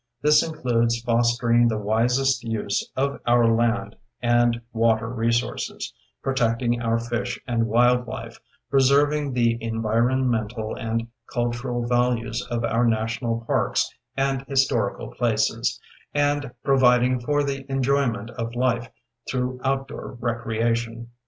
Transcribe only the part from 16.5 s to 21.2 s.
providing for the enjoyment of life through outdoor recreation.